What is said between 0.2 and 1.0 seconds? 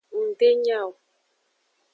de nya o.